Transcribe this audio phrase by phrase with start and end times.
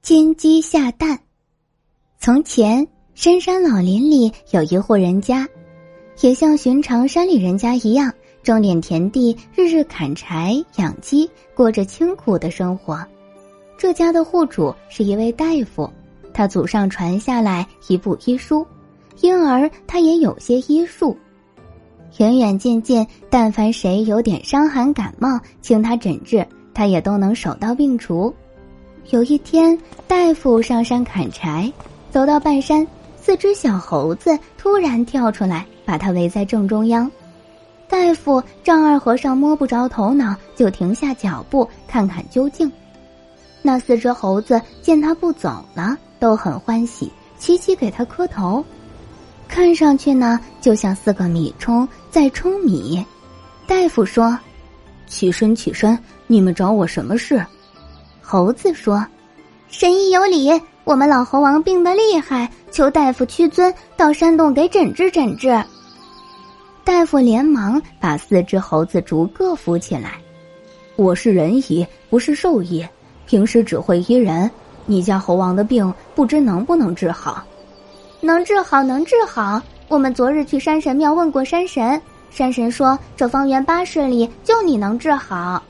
[0.00, 1.18] 金鸡下蛋。
[2.18, 5.46] 从前，深山老林里有一户人家，
[6.20, 8.10] 也像寻常山里人家一样，
[8.42, 13.04] 种点田地，日日砍柴养鸡，过着清苦的生活。
[13.76, 15.90] 这家的户主是一位大夫，
[16.32, 18.66] 他祖上传下来一部医书，
[19.20, 21.14] 因而他也有些医术。
[22.16, 28.32] 远远近近，但凡谁有点伤寒感冒，请他诊治，他也都能手到病除。
[29.10, 31.72] 有一天，大夫上山砍柴，
[32.10, 37.10] 走到半山，四只小猴子突然跳出来，把他围在正中央。
[37.88, 42.70] 大夫丈二和尚摸不着头脑，就停下脚步看看究竟。
[43.62, 48.62] 那四只猴子见他不走了，都很欢喜，齐齐给他磕头。
[49.48, 53.02] 看上去呢，就像四个米冲在冲米。
[53.66, 54.38] 大夫说
[55.08, 55.98] ：“起身，起身！
[56.26, 57.42] 你们找我什么事？”
[58.30, 59.02] 猴子说
[59.68, 60.52] ：“神医有礼，
[60.84, 65.48] 我们老猴王病得厉害，求大夫屈尊到山洞给诊治诊治。”
[66.84, 70.18] 大夫连忙把四只猴子逐个扶起来。
[70.96, 72.86] 我是人医，不是兽医，
[73.24, 74.50] 平时只会医人。
[74.84, 77.42] 你家猴王的病，不知能不能治好？
[78.20, 79.62] 能治好，能治好。
[79.88, 81.98] 我们昨日去山神庙问过山神，
[82.30, 85.62] 山神说这方圆八十里就你能治好。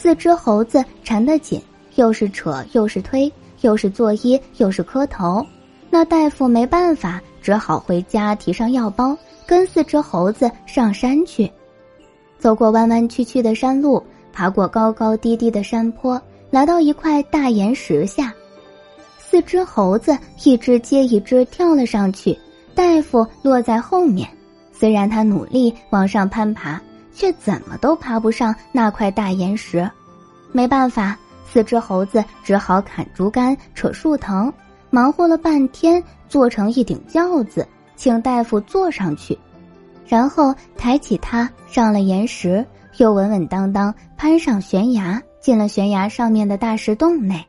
[0.00, 1.60] 四只猴子缠得紧。
[1.96, 3.30] 又是扯，又是推，
[3.62, 5.44] 又是作揖，又是磕头。
[5.90, 11.50] 那大夫没办法，只好回家提上药包，跟四只猴子上山去。
[12.38, 14.00] 走过弯弯曲曲的山路，
[14.32, 18.32] 爬过高高低低的山坡，来到一块大岩石下。
[19.18, 22.38] 四只猴子一只接一只跳了上去，
[22.76, 24.28] 大夫落在后面。
[24.72, 26.80] 虽然他努力往上攀爬，
[27.18, 29.90] 却怎么都爬不上那块大岩石。
[30.52, 31.18] 没办法。
[31.50, 34.52] 四只猴子只好砍竹竿、扯树藤，
[34.90, 39.38] 忙活了半天，做成一顶轿子，请大夫坐上去，
[40.06, 42.66] 然后抬起它上了岩石，
[42.98, 47.46] 又稳稳当当攀上悬崖，进了悬崖上面的大石洞内。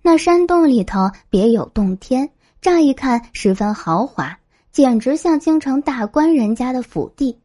[0.00, 2.30] 那山洞里头别有洞天，
[2.62, 4.38] 乍一看十分豪华，
[4.72, 7.38] 简直像京城大官人家的府邸。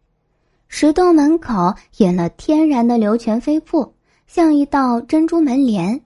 [0.77, 3.95] 石洞门口引了天然的流泉飞瀑。
[4.27, 6.01] 像一道珍珠门帘，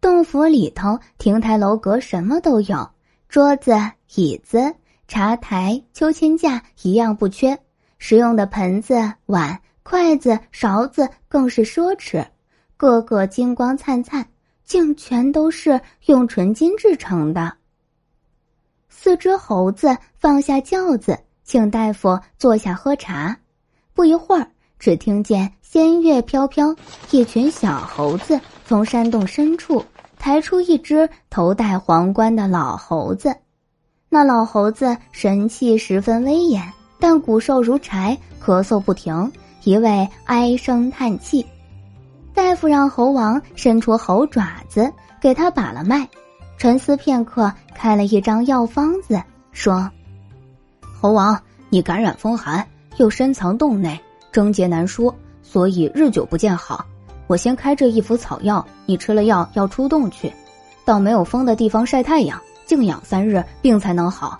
[0.00, 2.90] 洞府里头亭台楼阁什么都有，
[3.28, 3.72] 桌子、
[4.16, 4.74] 椅子、
[5.06, 7.56] 茶台、秋千架一样不缺。
[7.98, 12.26] 使用的盆子、碗、筷子、勺子更是奢侈，
[12.76, 14.26] 个个金光灿灿，
[14.64, 17.56] 竟全都是用纯金制成的。
[18.88, 23.38] 四只猴子放下轿子，请大夫坐下喝茶。
[24.00, 24.46] 不一会儿。
[24.78, 26.74] 只听见仙乐飘飘，
[27.10, 29.84] 一群小猴子从山洞深处
[30.18, 33.36] 抬出一只头戴皇冠的老猴子。
[34.08, 36.62] 那老猴子神气十分威严，
[36.98, 39.30] 但骨瘦如柴，咳嗽不停，
[39.64, 41.44] 一味唉声叹气。
[42.32, 44.90] 大夫让猴王伸出猴爪子
[45.20, 46.08] 给他把了脉，
[46.56, 49.22] 沉思片刻，开了一张药方子，
[49.52, 49.90] 说
[50.98, 52.66] ：“猴王，你感染风寒，
[53.00, 53.98] 又深藏洞内。”
[54.30, 55.12] 症结难说，
[55.42, 56.86] 所以日久不见好。
[57.26, 60.32] 我先开这一副草药，你吃了药要出洞去，
[60.84, 64.38] 到没有风的地方晒太阳，静养三日，病才能好。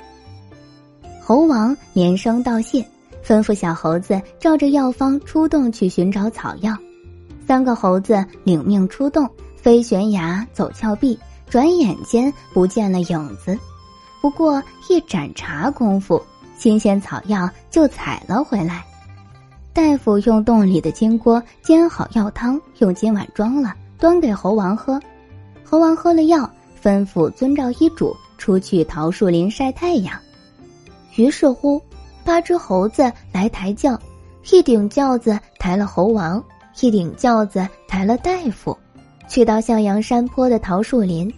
[1.21, 2.85] 猴王连声道谢，
[3.25, 6.77] 吩咐小猴子照着药方出洞去寻找草药。
[7.47, 11.19] 三个猴子领命出洞，飞悬崖，走峭壁，
[11.49, 13.59] 转眼间不见了影子。
[14.21, 16.23] 不过一盏茶功夫，
[16.61, 18.85] 新鲜草药就采了回来。
[19.73, 25.01] 大夫用洞里的金锅煎好药汤，用金碗装了，端给猴王喝。
[25.65, 26.51] 猴王喝了药，
[26.83, 30.15] 吩咐遵照医嘱出去桃树林晒太阳。
[31.17, 31.81] 于是乎，
[32.27, 33.99] 八只猴子来抬轿，
[34.51, 36.45] 一顶轿子抬了猴王，
[36.83, 38.77] 一顶轿子抬了大夫，
[39.31, 41.33] 去到向阳山坡的桃树林。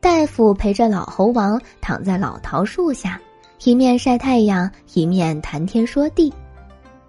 [0.00, 3.20] 大夫陪着老猴王躺在老桃树下，
[3.62, 6.32] 一面晒太阳，一面谈天说地。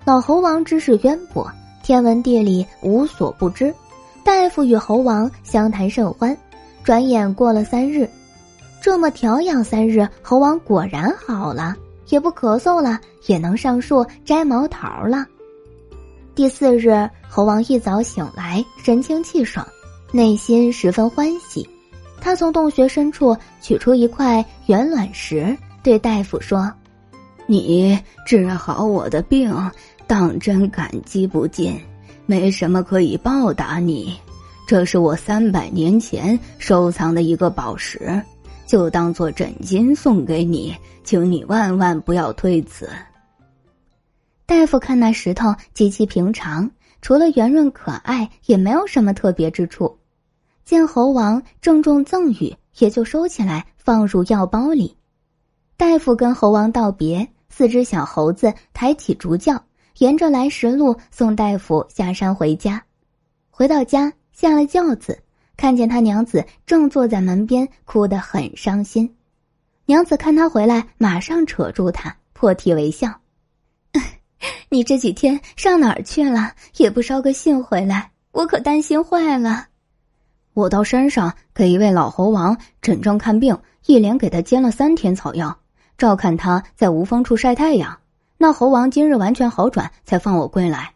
[0.03, 1.50] 老猴王知识渊博，
[1.81, 3.74] 天文地理无所不知。
[4.21, 6.38] 大夫与猴王相谈甚欢。
[6.83, 8.09] 转眼过了三日，
[8.81, 11.74] 这么调养三日，猴王果然好了，
[12.09, 15.25] 也不咳嗽了，也能上树摘毛桃了。
[16.36, 19.65] 第四日，猴王一早醒来，神清气爽，
[20.12, 21.69] 内心十分欢喜。
[22.19, 26.72] 他从洞穴深处取出一块圆卵石，对大夫说
[27.48, 29.54] ：“你治好我的病。”
[30.07, 31.74] 当真感激不尽，
[32.25, 34.13] 没什么可以报答你，
[34.68, 38.22] 这是我三百年前收藏的一个宝石，
[38.66, 40.75] 就当做枕巾送给你，
[41.06, 42.89] 请你万万不要推辞。”
[44.45, 46.69] 大夫看那石头极其平常，
[47.01, 49.98] 除了圆润可爱，也没有什么特别之处。
[50.66, 54.94] 见猴王郑重赠予，也就收起来，放入药包里。
[55.81, 59.60] 大夫跟猴王道别，四只小猴子抬起竹轿，
[59.98, 62.83] 沿着来时路送大夫下山回家。
[63.50, 65.24] 回到家，下了轿子，
[65.57, 69.16] 看见他娘子正坐在门边，哭得很伤心。
[69.88, 73.12] 娘子看他回来，马上扯住他，破涕为笑
[74.69, 76.51] ：“你这几天上哪儿去了？
[76.77, 79.66] 也不捎个信回来，我可担心坏了。”
[80.54, 83.57] 我到山上给一位老猴王诊症看病，
[83.88, 85.57] 一连给他煎了三天草药，
[86.01, 87.95] 照看他在无风处晒太阳。
[88.36, 90.94] 那猴王今日完全好转，才放我归来。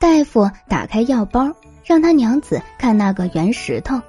[0.00, 1.48] 大夫打开药包，
[1.84, 4.00] 让他娘子看那个圆石头。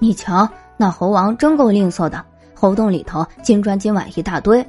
[0.00, 2.24] 你瞧，那猴王真够吝啬的，
[2.54, 4.66] 猴洞里头金砖金碗一大堆，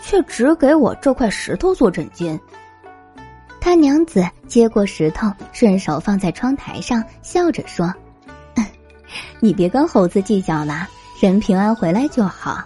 [0.00, 2.38] 却只给我这块石头做枕巾。
[3.60, 7.92] 他娘子接过石头，顺手放在窗台上，笑着说。
[9.40, 10.86] 你别跟猴子计较了，
[11.20, 12.62] 人平安回来就好。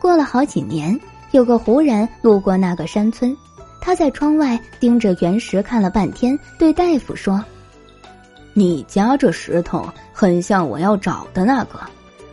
[0.00, 0.98] 过了好几年，
[1.30, 3.36] 有个胡人路过那个山村，
[3.82, 7.44] 他在窗外盯着原石看了半天，对大夫说
[8.54, 11.78] ：“你家这石头很像我要找的那个，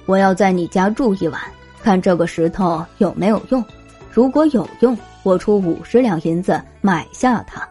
[0.05, 1.41] 我要在你家住一晚，
[1.83, 3.63] 看这个石头有没有用。
[4.09, 7.67] 如果有用，我出五十两银子买下它。”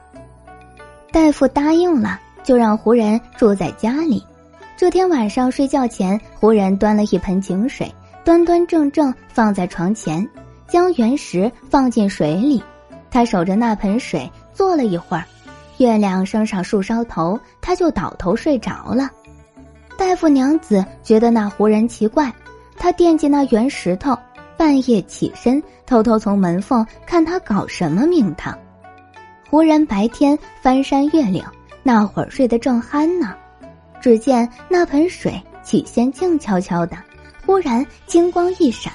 [1.10, 4.22] 大夫答应了，就让胡人住在家里。
[4.76, 7.90] 这天晚上睡觉前，胡人端了一盆井水，
[8.26, 10.28] 端端正正放在床前，
[10.66, 12.60] 将原石放进水里。
[13.08, 15.22] 他守着那盆水坐了一会儿，
[15.78, 19.08] 月亮升上树梢头，他就倒头睡着了。
[19.96, 22.34] 大夫娘子觉得那胡人奇怪，
[22.76, 24.18] 他惦记那圆石头，
[24.56, 28.58] 半夜起身偷偷从门缝看他搞什么名堂。
[29.48, 31.44] 胡人白天翻山越岭，
[31.84, 33.36] 那会儿睡得正酣呢。
[34.00, 36.96] 只见那盆水起先静悄悄的，
[37.46, 38.92] 忽然金光一闪，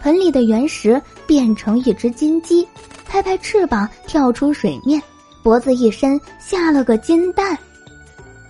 [0.00, 2.66] 盆里的原石变成一只金鸡，
[3.06, 5.00] 拍拍翅膀跳出水面，
[5.42, 7.56] 脖子一伸下了个金蛋。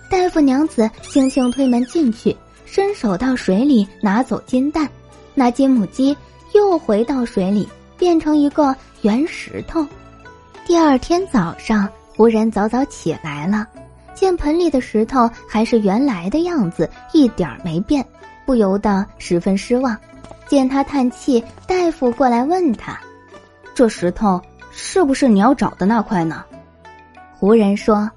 [0.09, 4.89] 大夫娘子轻轻推门进去，伸手到水里拿走金蛋，
[5.35, 6.15] 那金母鸡
[6.53, 9.85] 又回到水里，变成一个圆石头。
[10.65, 13.67] 第二天早上，胡人早早起来了。
[14.13, 18.05] 见盆里的石头还是原来的样子，一点儿没变，
[18.45, 19.97] 不由得十分失望。
[20.47, 22.99] 见他叹气，大夫过来问他
[23.73, 26.43] ：“这石头是不是你要找的那块呢？”
[27.39, 28.11] 胡人说：“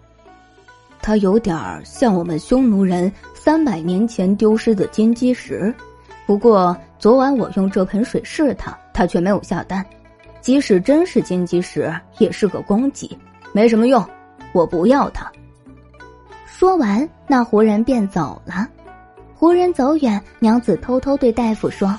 [1.01, 5.73] 它有点像我们匈奴人三百年前丢失的金鸡石，
[6.27, 9.87] 不过昨晚我用这盆水试它，它却没有下蛋。
[10.41, 13.17] 即使真是金鸡石，也是个公鸡，
[13.53, 14.05] 没什么用，
[14.53, 15.31] 我不要它。”
[16.45, 18.67] 说完，那胡人便走了。
[19.45, 21.95] 胡人走远，娘子偷偷对大夫说：“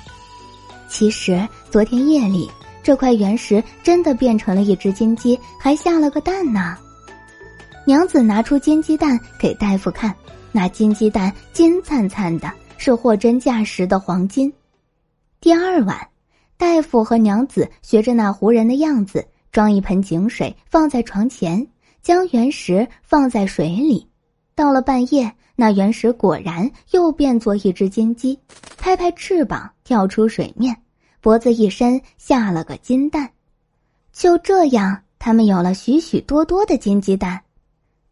[0.90, 2.50] 其实昨天夜里，
[2.82, 6.76] 这块原石真的变成了一只金鸡，还下了个蛋呢。”
[7.86, 10.12] 娘子拿出金鸡蛋给大夫看，
[10.50, 14.52] 那金鸡蛋金灿灿的，是货真价实的黄金。
[15.40, 15.96] 第二晚，
[16.56, 21.64] 大夫和娘子学着那胡人的样子，装一盆井水放在床前，
[22.02, 24.08] 将原石放在水里。
[24.56, 28.38] 到了半夜，那原石果然又变作一只金鸡，
[28.76, 30.76] 拍拍翅膀跳出水面，
[31.20, 33.30] 脖子一伸下了个金蛋。
[34.12, 37.40] 就这样，他们有了许许多多的金鸡蛋。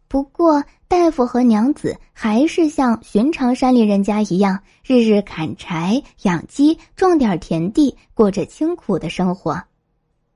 [0.08, 9.62] 不过，大夫和娘子还是像寻常山里人家一样，日日砍柴、养鸡、种点田地，过着清苦的生活。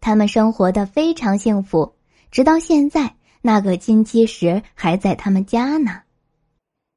[0.00, 1.94] 他们生活的非常幸福，
[2.30, 3.14] 直到现在。
[3.40, 6.00] 那个金鸡石还在他们家呢。